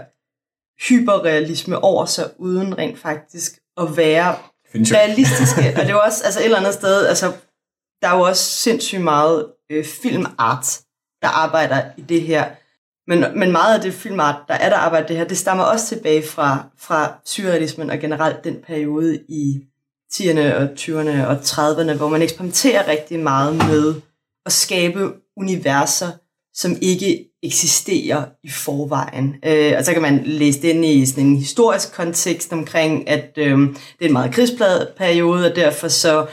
[0.88, 4.36] hyperrealisme over sig, uden rent faktisk at være
[4.76, 5.62] realistiske.
[5.76, 7.32] og det er jo også altså et eller andet sted, altså
[8.02, 10.80] der er jo også sindssygt meget øh, filmart,
[11.22, 12.46] der arbejder i det her.
[13.08, 15.64] Men, men meget af det filmart, der er der arbejder i det her, det stammer
[15.64, 19.62] også tilbage fra, fra surrealismen og generelt den periode i
[20.14, 23.96] 10'erne og 20'erne og 30'erne, hvor man eksperimenterer rigtig meget med
[24.46, 26.08] at skabe universer,
[26.54, 29.36] som ikke eksisterer i forvejen.
[29.46, 33.32] Øh, og så kan man læse det ind i sådan en historisk kontekst omkring, at
[33.38, 36.28] øh, det er en meget krigspladet periode, og derfor så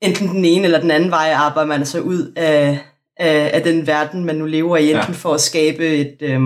[0.00, 2.78] enten den ene eller den anden vej arbejder man sig ud af,
[3.16, 5.18] af, af den verden, man nu lever i, enten ja.
[5.18, 6.40] for at skabe et, øh,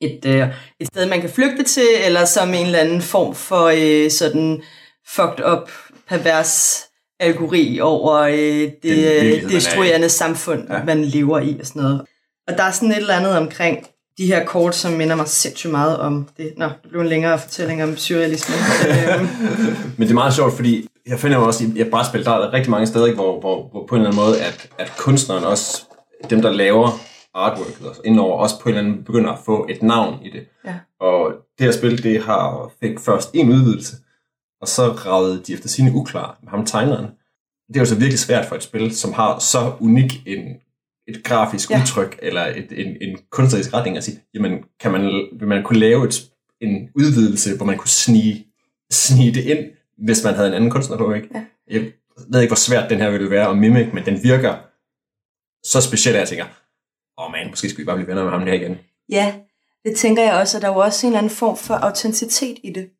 [0.00, 0.48] et, øh,
[0.80, 4.62] et sted, man kan flygte til, eller som en eller anden form for øh, sådan
[5.08, 5.70] fucked up,
[6.08, 6.84] pervers
[7.20, 10.84] algori over øh, det øh, destruerende samfund, ja.
[10.84, 12.00] man lever i og sådan noget.
[12.48, 13.86] Og der er sådan et eller andet omkring
[14.18, 16.52] de her kort, som minder mig sindssygt meget om det.
[16.56, 18.54] Nå, det blev en længere fortælling om surrealisme.
[18.88, 19.28] Øhm.
[19.96, 22.52] Men det er meget sjovt, fordi jeg finder jo også i et brætspil, der er
[22.52, 25.82] rigtig mange steder, hvor, hvor, hvor på en eller anden måde, at, at kunstneren også,
[26.30, 26.90] dem der laver
[27.34, 30.46] artworket altså indover, også på en eller anden begynder at få et navn i det.
[30.64, 30.74] Ja.
[31.00, 33.96] Og det her spil, det har fik først en udvidelse,
[34.60, 37.06] og så ravede de efter sine uklar med ham tegneren.
[37.68, 40.56] Det er jo så virkelig svært for et spil, som har så unik en,
[41.08, 41.80] et grafisk ja.
[41.80, 45.78] udtryk, eller et, en, en kunstnerisk retning, at sige, jamen, kan man, vil man kunne
[45.78, 48.46] lave et, en udvidelse, hvor man kunne snige,
[48.92, 49.64] snige det ind,
[49.96, 51.28] hvis man havde en anden kunstner på, ikke?
[51.34, 51.44] Ja.
[51.70, 51.92] Jeg
[52.28, 54.56] ved ikke, hvor svært den her ville være at mimic, men den virker
[55.64, 56.44] så specielt, at jeg tænker,
[57.18, 58.78] åh oh man, måske skal vi bare blive venner med ham der igen.
[59.08, 59.34] Ja,
[59.84, 62.58] det tænker jeg også, og der er jo også en eller anden form for autenticitet
[62.62, 62.90] i det.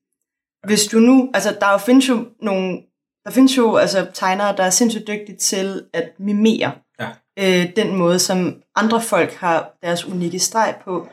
[0.66, 2.82] Hvis du nu, altså der findes jo nogle,
[3.24, 7.08] der findes jo altså tegnere, der er sindssygt dygtige til at mimere ja.
[7.38, 11.08] øh, den måde, som andre folk har deres unikke streg på.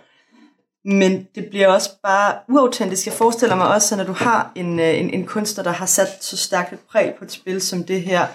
[0.85, 3.05] Men det bliver også bare uautentisk.
[3.05, 5.85] Jeg forestiller mig også, at når du har en, øh, en, en kunstner, der har
[5.85, 8.27] sat så stærkt et præg på et spil som det her,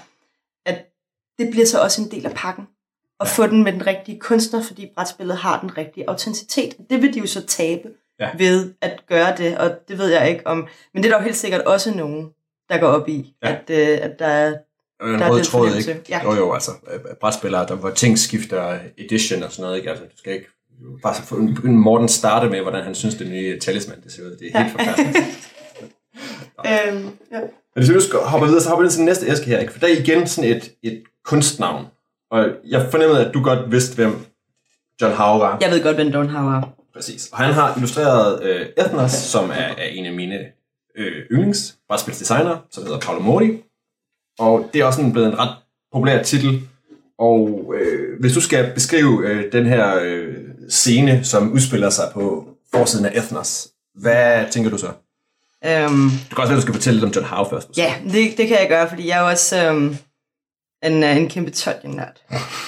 [0.66, 0.84] at
[1.38, 2.66] det bliver så også en del af pakken
[3.18, 6.76] og få den med den rigtige kunstner, fordi brætspillet har den rigtige autenticitet.
[6.90, 7.88] Det vil de jo så tabe
[8.20, 8.30] ja.
[8.38, 10.68] ved at gøre det, og det ved jeg ikke om.
[10.94, 12.30] Men det er der jo helt sikkert også nogen,
[12.68, 13.48] der går op i, ja.
[13.48, 14.54] at, øh, at der er
[15.02, 16.02] en der rød tråd, ikke?
[16.08, 16.24] Ja.
[16.24, 16.70] Jo, jo, altså,
[17.20, 19.90] brætspillere, der, hvor ting skifter edition og sådan noget, ikke?
[19.90, 20.48] Altså, du skal ikke
[21.02, 24.36] bare begynde Morten starte med, hvordan han synes, det nye talisman, det ser ud.
[24.36, 25.16] Det er helt forfærdeligt.
[26.70, 27.40] øhm, ja.
[27.40, 29.58] Men hvis vi nu skal hoppe videre, så hopper vi til den næste æske her,
[29.58, 29.72] ikke?
[29.72, 31.86] For der er igen sådan et, et kunstnavn,
[32.30, 34.12] og jeg fornemmede, at du godt vidste, hvem
[35.02, 35.58] John Howe var.
[35.60, 36.76] Jeg ved godt, hvem John Howe er.
[36.94, 37.28] Præcis.
[37.32, 40.38] Og han har illustreret øh, Ethnos, som er, er en af mine
[40.96, 43.62] øh, yndlings brætspilsdesigner, som hedder Paolo Mori.
[44.38, 45.54] Og det er også en, blevet en ret
[45.92, 46.68] populær titel.
[47.18, 50.34] Og øh, hvis du skal beskrive øh, den her øh,
[50.70, 54.86] scene, som udspiller sig på forsiden af Ethnos, hvad tænker du så?
[55.88, 57.68] Um, du kan også være, du skal fortælle lidt om John Howe først.
[57.68, 57.82] Måske.
[57.82, 59.70] Ja, det, det kan jeg gøre, fordi jeg er også...
[59.70, 59.96] Um
[60.82, 62.22] en, øh, en kæmpe Tolkien-nørd.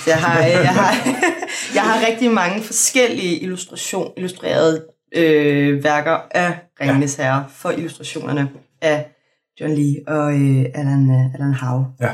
[0.04, 0.94] Så jeg har, øh, jeg, har,
[1.76, 4.84] jeg har rigtig mange forskellige illustration, illustrerede
[5.16, 9.10] øh, værker af Ringenes Herre for illustrationerne af
[9.60, 11.86] John Lee og øh, Alan, øh, Alan Howe.
[12.00, 12.10] Ja.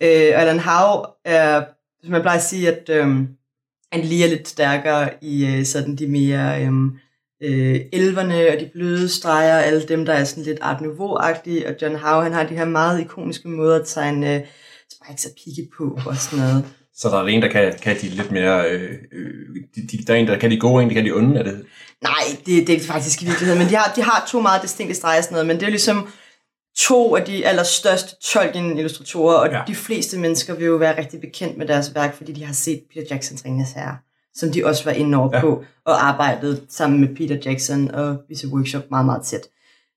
[0.00, 1.64] Øh, Alan Howe er,
[2.04, 3.18] som jeg plejer at sige, at øh,
[3.92, 6.72] han lige er lidt stærkere i øh, sådan de mere øh,
[7.42, 11.74] øh, elverne og de bløde streger, alle dem, der er sådan lidt Art Nouveau-agtige, og
[11.82, 14.40] John Howe, han har de her meget ikoniske måder at tegne øh,
[14.92, 16.64] spikes og pigge på og sådan noget.
[16.94, 18.70] Så der er en, der kan, kan de lidt mere...
[18.70, 21.38] Øh, øh, de, der er en, der kan de gode, en, der kan de onde,
[21.38, 21.64] er det?
[22.02, 23.58] Nej, det, det er faktisk i virkeligheden.
[23.58, 25.70] Men de har, de har to meget distinkte streger og sådan noget, men det er
[25.70, 26.08] ligesom
[26.78, 29.62] to af de allerstørste Tolkien-illustratorer, og ja.
[29.66, 32.82] de fleste mennesker vil jo være rigtig bekendt med deres værk, fordi de har set
[32.94, 33.96] Peter Jacksons Ringens Herre,
[34.34, 35.40] som de også var inde over ja.
[35.40, 39.46] på, og arbejdet sammen med Peter Jackson og visse workshop meget, meget tæt.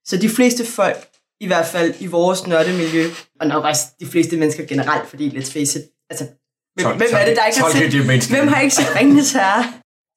[0.04, 1.08] Så de fleste folk
[1.40, 3.04] i hvert fald i vores nørdemiljø,
[3.40, 6.24] og nok også de fleste mennesker generelt, fordi let's face it, altså,
[6.74, 9.64] hvem, hvem er det, der ikke har set, hvem har ikke set Ringens Herre?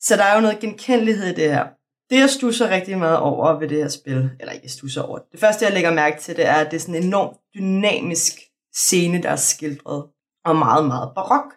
[0.01, 1.65] Så der er jo noget genkendelighed i det her.
[2.09, 5.39] Det, jeg stusser rigtig meget over ved det her spil, eller ikke stusser over, det
[5.39, 8.33] første, jeg lægger mærke til, det er, at det er sådan en enormt dynamisk
[8.73, 10.05] scene, der er skildret,
[10.45, 11.53] og meget, meget barok.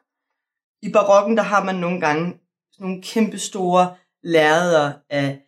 [0.82, 2.24] I barokken, der har man nogle gange
[2.72, 5.40] sådan nogle kæmpe store lærreder af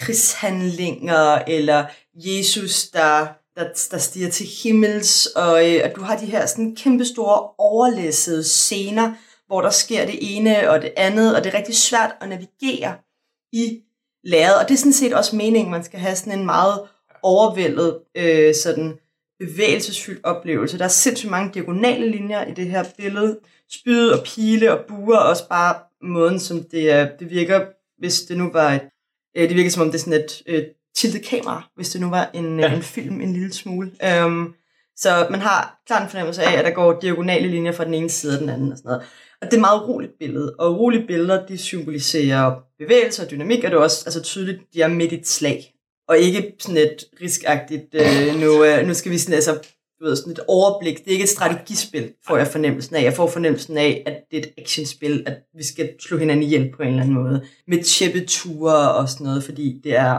[0.00, 6.26] krigshandlinger, eller Jesus, der der, der stiger til himmels, og, øh, og du har de
[6.26, 9.14] her sådan kæmpe store overlæssede scener,
[9.46, 12.96] hvor der sker det ene og det andet, og det er rigtig svært at navigere
[13.52, 13.82] i
[14.24, 14.58] læret.
[14.58, 16.80] Og det er sådan set også meningen, man skal have sådan en meget
[17.22, 18.98] overvældet, øh, sådan
[19.38, 20.78] bevægelsesfyldt oplevelse.
[20.78, 23.38] Der er sindssygt mange diagonale linjer i det her billede.
[23.70, 27.60] Spyd og pile og buer, også bare måden, som det, er, det virker,
[27.98, 28.82] hvis det nu var et,
[29.36, 32.10] øh, det virker som om det er sådan et, et tiltet kamera, hvis det nu
[32.10, 32.74] var en, ja.
[32.74, 33.90] en film en lille smule.
[34.24, 34.54] Um,
[35.02, 38.10] så man har klart en fornemmelse af, at der går diagonale linjer fra den ene
[38.10, 39.02] side og den anden og sådan noget.
[39.40, 40.54] Og det er et meget roligt billede.
[40.58, 44.82] Og rolige billeder, de symboliserer bevægelse og dynamik, og det er også altså, tydeligt, de
[44.82, 45.74] er midt i et slag.
[46.08, 49.52] Og ikke sådan et riskagtigt, øh, nu, øh, nu skal vi sådan, altså,
[50.00, 50.98] du ved, sådan et overblik.
[50.98, 53.02] Det er ikke et strategispil, får jeg fornemmelsen af.
[53.02, 56.72] Jeg får fornemmelsen af, at det er et actionspil, at vi skal slå hinanden ihjel
[56.76, 57.44] på en eller anden måde.
[57.68, 60.18] Med tjeppeture og sådan noget, fordi det er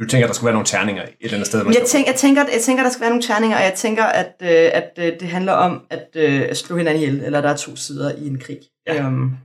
[0.00, 1.64] du tænker, der skal være nogle terninger et eller andet sted?
[1.66, 4.34] Jeg, tænker, jeg, tænker, jeg tænker, der skal være nogle terninger, og jeg tænker, at,
[4.42, 7.76] øh, at øh, det handler om at, øh, slå hinanden ihjel, eller der er to
[7.76, 8.58] sider i en krig.
[8.86, 9.06] Ja.
[9.06, 9.36] Um,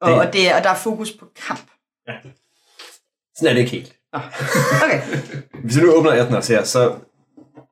[0.00, 1.70] Og, Det- og, det er, og der er fokus på kamp.
[3.36, 3.92] Sådan er det ikke helt.
[4.84, 5.00] Okay.
[5.64, 6.94] Hvis jeg nu åbner Ethnos her, så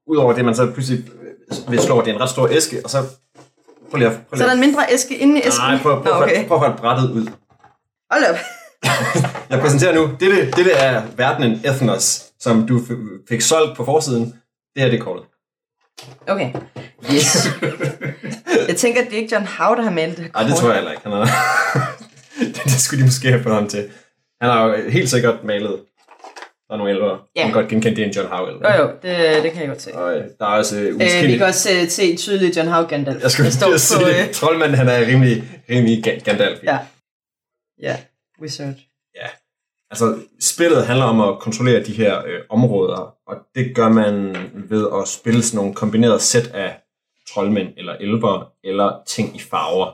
[0.06, 1.04] udover det, man så pludselig
[1.68, 2.98] vil slå, det er en ret stor æske, og så
[3.90, 4.20] prøv lige at...
[4.28, 5.62] Prøv Så er lige der en mindre æske inde i æsken?
[5.64, 6.46] nej, prøv, prøv, Nå, prøv, okay.
[6.46, 7.26] prøv, at holde brættet ud.
[8.10, 8.36] Hold op.
[9.50, 12.80] Jeg præsenterer nu, dette, dette er verdenen Ethnos, som du
[13.28, 14.24] fik solgt på forsiden.
[14.74, 15.24] Det her det er kortet.
[16.28, 16.52] Okay.
[17.14, 17.46] Yes.
[18.68, 20.68] Jeg tænker, at det er ikke John Howe, der har malet det Nej, det tror
[20.68, 21.02] jeg heller ikke.
[21.02, 21.24] Han har...
[22.54, 23.88] det, det skulle de måske have fået ham til.
[24.40, 25.80] Han har jo helt sikkert malet.
[26.68, 27.18] Der er nogle elver.
[27.36, 27.42] Ja.
[27.44, 28.76] Man kan godt genkende, det er en John Howe elver.
[28.76, 29.94] Jo, jo, det, det kan jeg godt se.
[29.94, 32.86] Og øh, der er også øh, Øh, vi kan også uh, se tydeligt John Howe
[32.86, 33.22] Gandalf.
[33.22, 36.58] Jeg skulle lige sige, at øh, troldmanden han er rimelig, rimelig Ga- Gandalf.
[36.64, 36.78] Ja.
[37.82, 37.96] Ja,
[38.42, 38.74] Wizard.
[39.90, 44.86] Altså, spillet handler om at kontrollere de her øh, områder, og det gør man ved
[45.02, 46.76] at spille sådan nogle kombineret sæt af
[47.32, 49.86] troldmænd, eller elver, eller ting i farver.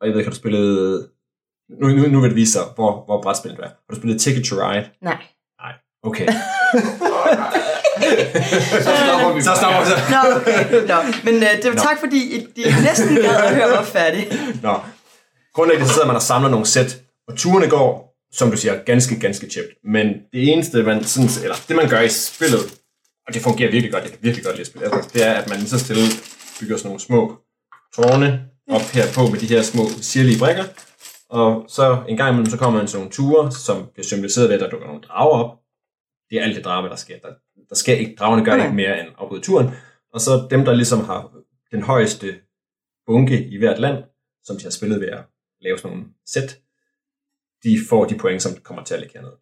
[0.00, 1.08] Og jeg ved ikke, har du spillet...
[1.80, 3.68] Nu, nu, nu vil det vise sig, hvor, hvor brætspillet er.
[3.68, 4.88] Har du spillet Ticket to Ride?
[5.02, 5.18] Nej.
[6.02, 6.26] Okay.
[8.86, 9.42] Så stopper vi.
[9.42, 9.90] Så stopper vi.
[10.14, 10.86] Nå, okay.
[10.88, 10.96] Nå.
[11.24, 14.26] Men uh, det var tak, fordi I- de næsten gad at høre mig færdig.
[14.62, 14.74] Nå.
[15.54, 19.20] Grundlæggende så sidder man og samler nogle sæt, og turene går, som du siger, ganske,
[19.20, 19.72] ganske tjept.
[19.84, 22.64] Men det eneste, man sådan, eller det man gør i spillet,
[23.26, 25.32] og det fungerer virkelig godt, jeg kan virkelig godt lide at spille Atlas, det er,
[25.32, 26.06] at man så stille
[26.60, 27.20] bygger sådan nogle små
[27.96, 28.28] tårne
[28.70, 30.64] op her på med de her små sirlige brikker.
[31.28, 34.54] Og så en gang imellem, så kommer man sådan nogle ture, som bliver symboliseret ved,
[34.54, 35.58] at der dukker nogle drager op.
[36.30, 37.18] Det er alt det drama, der sker.
[37.18, 37.32] Der,
[37.68, 38.64] der sker ikke, dragerne gør Okay.
[38.64, 39.68] ikke mere end afbryde turen.
[40.12, 41.20] Og så dem, der ligesom har
[41.70, 42.34] den højeste
[43.06, 44.04] bunke i hvert land,
[44.44, 45.22] som de har spillet ved at
[45.60, 46.58] lave sådan nogle sæt,
[47.64, 49.36] de får de point, som kommer til at ligge hernede.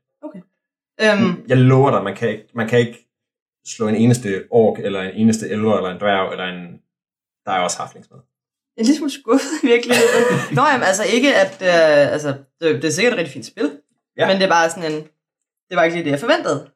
[1.03, 3.09] Øhm, Jeg lover dig, man kan ikke, man kan ikke
[3.67, 6.81] slå en eneste ork, eller en eneste elver, eller en dværg, eller en...
[7.47, 8.19] Der er også haflings med.
[8.77, 10.11] jeg er en lille smule skuffet i virkeligheden.
[10.57, 12.29] Nå, jamen, altså ikke, at øh, altså,
[12.61, 13.79] det, det er sikkert et rigtig fint spil.
[14.17, 14.27] Ja.
[14.27, 14.99] Men det er bare sådan en...
[15.69, 16.71] Det var ikke lige det, jeg forventede.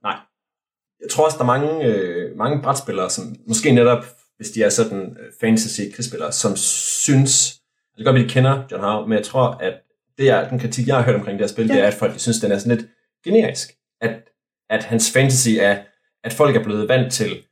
[1.03, 4.05] Jeg tror også, der er mange, øh, mange brætspillere, som måske netop,
[4.37, 7.61] hvis de er sådan øh, fantasy krigsspillere, som synes,
[7.97, 9.75] det kan godt de kender John Howe, men jeg tror, at
[10.19, 11.75] det er, den kritik, jeg har hørt omkring det her spil, ja.
[11.75, 12.89] det er, at folk synes, den er sådan lidt
[13.25, 13.73] generisk.
[14.01, 14.11] At,
[14.71, 15.79] at hans fantasy er,
[16.25, 17.43] at folk er blevet vant til,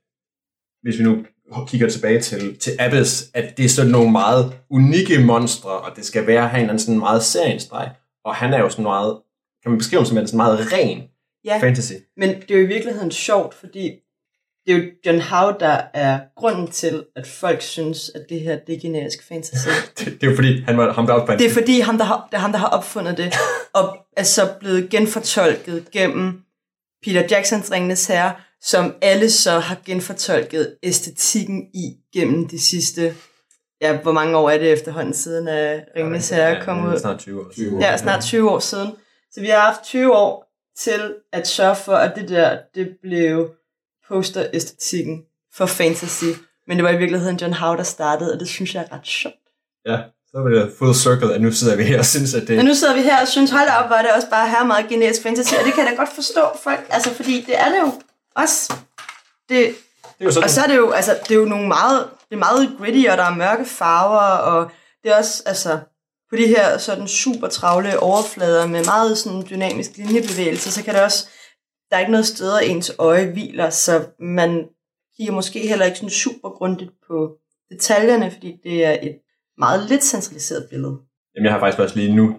[0.83, 1.27] hvis vi nu
[1.69, 6.05] kigger tilbage til, til Abyss, at det er sådan nogle meget unikke monstre, og det
[6.05, 7.91] skal være have en eller anden sådan meget serienstreg.
[8.25, 9.21] Og han er jo sådan meget,
[9.63, 11.03] kan man beskrive ham som en sådan meget ren
[11.45, 11.93] Ja, fantasy.
[12.17, 13.93] men det er jo i virkeligheden sjovt, fordi
[14.67, 18.59] det er jo John Howe, der er grunden til, at folk synes, at det her
[18.67, 19.69] det er generisk fantasy.
[19.99, 22.05] Det, det er jo fordi, han var ham, der opfandt Det er fordi, ham, der
[22.05, 23.35] har, det er ham, der har opfundet det,
[23.73, 26.41] og er så blevet genfortolket gennem
[27.05, 33.15] Peter Jacksons Ringenes Herre, som alle så har genfortolket æstetikken i gennem de sidste,
[33.81, 36.99] ja, hvor mange år er det efterhånden siden, at Ringenes Herre kom ud?
[36.99, 37.51] Snart 20 år.
[37.53, 37.81] 20 år.
[37.81, 38.93] Ja, snart 20 år siden.
[39.33, 40.45] Så vi har haft 20 år
[40.79, 43.51] til at sørge for, at det der, det blev
[44.09, 45.23] posteræstetikken
[45.55, 46.25] for fantasy.
[46.67, 49.07] Men det var i virkeligheden John Howe, der startede, og det synes jeg er ret
[49.07, 49.35] sjovt.
[49.87, 49.99] Ja,
[50.31, 52.57] så var det full circle, at nu sidder vi her og synes, at det...
[52.57, 54.89] Men nu sidder vi her og synes, hold op, var det også bare her meget
[54.89, 57.79] generisk fantasy, og det kan jeg da godt forstå folk, altså fordi det er det
[57.79, 57.93] jo
[58.37, 58.75] også.
[59.49, 59.59] Det,
[60.19, 62.09] det er jo sådan, og så er det jo, altså, det er jo nogle meget,
[62.29, 64.71] det er meget gritty, og der er mørke farver, og
[65.03, 65.79] det er også, altså,
[66.31, 71.03] på de her sådan super travle overflader med meget sådan dynamisk linjebevægelse, så kan det
[71.03, 71.27] også,
[71.91, 74.69] der er ikke noget sted, at ens øje hviler, så man
[75.17, 77.37] kigger måske heller ikke sådan super grundigt på
[77.71, 79.19] detaljerne, fordi det er et
[79.59, 80.99] meget lidt centraliseret billede.
[81.35, 82.37] Jamen, jeg har faktisk også lige nu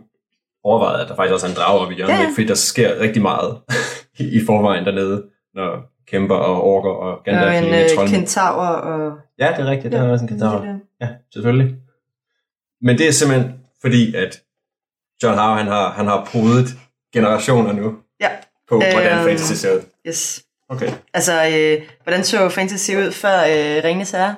[0.64, 2.30] overvejet, at der faktisk også er en drage oppe i hjørnet, Ja, ja, ja.
[2.36, 3.62] fordi der sker rigtig meget
[4.38, 9.18] i, forvejen dernede, når kæmper og orker og Gandalf og en øh, kentaur og...
[9.40, 10.80] Ja, det er rigtigt, der er også en kentaur.
[11.02, 11.76] Ja, selvfølgelig.
[12.82, 14.42] Men det er simpelthen fordi, at
[15.24, 16.68] John Howe, han har, han har podet
[17.14, 18.05] generationer nu Ja,
[18.70, 19.28] på, hvordan Øhm.
[19.28, 19.82] fantasy ser ud.
[20.08, 20.42] yes.
[20.70, 20.92] Okay.
[21.14, 24.36] Altså, øh, hvordan så fantasy ud før øh, Ringnes Herre?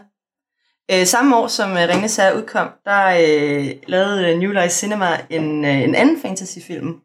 [0.92, 5.08] Øh, samme år som øh, Ringnes Herre udkom, der øh, lavede øh, New Life Cinema
[5.30, 6.96] en, øh, en anden fantasyfilm.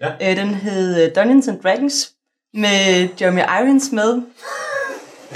[0.00, 0.30] Ja.
[0.30, 2.10] Øh, den hed øh, Dungeons and Dragons,
[2.54, 4.22] med Jeremy Irons med.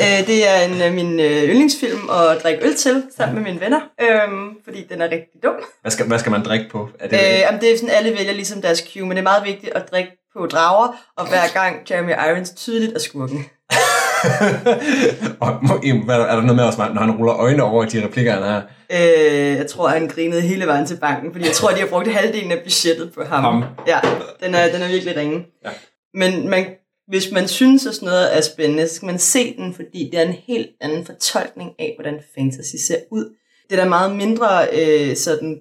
[0.00, 3.60] Øh, det er en af mine øh, yndlingsfilm at drikke øl til, sammen med mine
[3.64, 4.28] venner, øh,
[4.64, 5.54] fordi den er rigtig dum.
[5.80, 6.88] Hvad skal, hvad skal man drikke på?
[7.00, 9.22] Er det, Øh, jamen, det er sådan, alle vælger ligesom deres cue, men det er
[9.22, 13.44] meget vigtigt at drikke på drager, og hver gang Jeremy Irons tydeligt er skurken.
[15.40, 18.70] og, er der noget med også, når han ruller øjnene over de replikker, han har?
[18.92, 22.12] Øh, jeg tror, han grinede hele vejen til banken, fordi jeg tror, de har brugt
[22.12, 23.44] halvdelen af budgettet på ham.
[23.44, 23.64] Ham.
[23.86, 23.98] Ja,
[24.44, 25.46] den er, den er virkelig ringe.
[25.64, 25.70] Ja.
[26.14, 26.66] Men man,
[27.08, 30.20] hvis man synes, at sådan noget er spændende, så skal man se den, fordi det
[30.20, 33.24] er en helt anden fortolkning af, hvordan fantasy ser ud.
[33.70, 35.60] Det er der meget mindre øh, sådan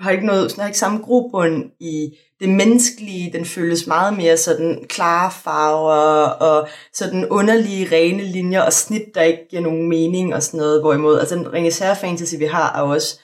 [0.00, 4.36] har ikke noget, den har ikke samme grobund i det menneskelige, den føles meget mere
[4.36, 10.34] sådan klare farver og sådan underlige rene linjer og snit, der ikke giver nogen mening
[10.34, 13.20] og sådan noget, hvorimod, altså den Herre fantasy, vi har, er også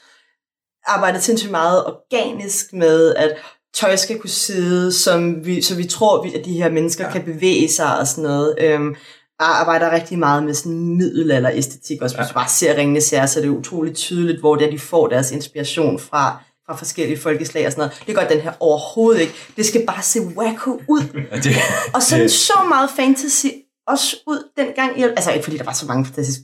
[0.87, 3.37] arbejdet sindssygt meget organisk med, at
[3.75, 7.13] tøj skal kunne sidde, som vi, så vi tror, at de her mennesker ja.
[7.13, 8.57] kan bevæge sig og sådan noget.
[8.61, 8.97] Øhm,
[9.39, 12.17] arbejder rigtig meget med sådan middelalder-æstetik også.
[12.17, 12.29] Hvis ja.
[12.29, 15.07] du bare ser ringene ser, så er det utroligt tydeligt, hvor det er, de får
[15.07, 18.03] deres inspiration fra fra forskellige folkeslag og sådan noget.
[18.07, 19.35] Det gør den her overhovedet ikke.
[19.57, 21.03] Det skal bare se wacko ud.
[21.45, 21.57] Det,
[21.95, 23.47] og sådan så meget fantasy
[23.87, 25.03] også ud dengang.
[25.03, 26.39] Altså ikke fordi der var så mange fantasy.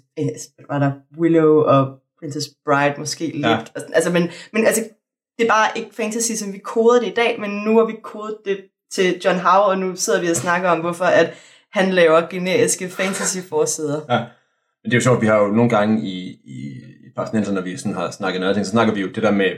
[0.71, 3.47] Var der Willow og Princess Bride måske lidt.
[3.47, 3.59] Ja.
[3.93, 4.83] Altså, men, men altså,
[5.39, 7.97] det er bare ikke fantasy, som vi koder det i dag, men nu har vi
[8.03, 8.59] kodet det
[8.93, 11.35] til John Howe, og nu sidder vi og snakker om, hvorfor at
[11.73, 14.01] han laver generiske fantasy-forsider.
[14.09, 14.19] Ja,
[14.83, 16.57] men det er jo sjovt, vi har jo nogle gange i, i,
[17.07, 19.51] i Parsnenser, når vi sådan har snakket noget, så snakker vi jo det der med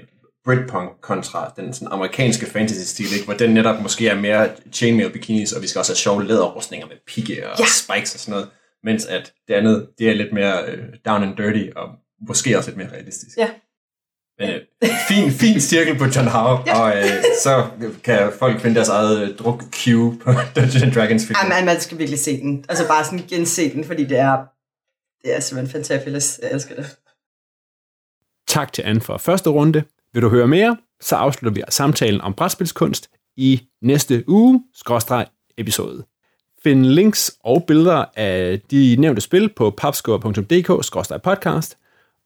[0.45, 3.25] Britpunk kontra den sådan amerikanske fantasy-stil, ikke?
[3.25, 6.87] hvor den netop måske er mere chainmail bikinis, og vi skal også have sjove læderrustninger
[6.87, 7.65] med pigge og ja.
[7.67, 8.49] spikes og sådan noget,
[8.85, 11.89] mens at det andet, det er lidt mere uh, down and dirty, og
[12.29, 13.37] måske også lidt mere realistisk.
[13.39, 13.51] Ja.
[14.39, 14.51] Men
[14.85, 16.81] uh, fin, fin cirkel på John Howe, ja.
[16.81, 17.09] og uh,
[17.43, 17.67] så
[18.05, 21.39] kan folk finde deres eget uh, druk cue på Dungeons Dragons film.
[21.51, 22.65] Ja, man skal virkelig se den.
[22.69, 24.37] Altså bare sådan gense den, fordi det er,
[25.25, 26.43] det er simpelthen fantastisk.
[26.43, 26.97] Jeg elsker det.
[28.49, 29.83] Tak til Anne for første runde.
[30.15, 35.27] Vil du høre mere, så afslutter vi samtalen om brætspilskunst i næste uge, skråstreg
[35.59, 36.05] episode.
[36.65, 41.79] Find links og billeder af de nævnte spil på papskår.dk-podcast,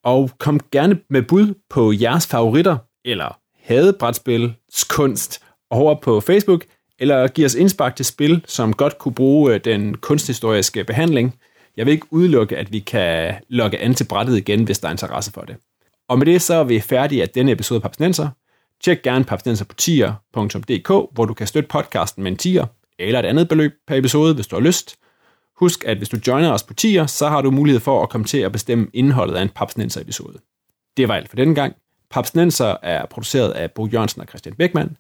[0.05, 6.64] og kom gerne med bud på jeres favoritter eller hadebrætspilskunst over på Facebook,
[6.99, 11.38] eller giv os indspark til spil, som godt kunne bruge øh, den kunsthistoriske behandling.
[11.77, 14.92] Jeg vil ikke udelukke, at vi kan logge an til brættet igen, hvis der er
[14.92, 15.57] interesse for det.
[16.09, 18.29] Og med det så er vi færdige af denne episode af Papsnenser.
[18.85, 22.66] Tjek gerne Papsnenser på tier.dk, hvor du kan støtte podcasten med en tier,
[22.99, 24.97] eller et andet beløb per episode, hvis du har lyst.
[25.57, 28.27] Husk, at hvis du joiner os på tier, så har du mulighed for at komme
[28.27, 30.38] til at bestemme indholdet af en Papsnenser episode.
[30.97, 31.77] Det var alt for denne gang.
[32.11, 34.97] Papsnenser er produceret af Bo Jørgensen og Christian Beckmann.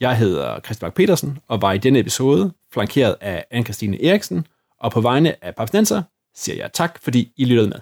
[0.00, 4.46] Jeg hedder Christian Petersen og var i denne episode flankeret af Anne-Christine Eriksen,
[4.80, 6.02] og på vegne af Papsnenser
[6.34, 7.80] siger jeg tak, fordi I lyttede med.